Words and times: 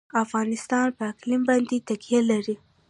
افغانستان 0.23 0.87
په 0.97 1.03
اقلیم 1.11 1.41
باندې 1.49 1.85
تکیه 1.87 2.21
لري. 2.31 2.55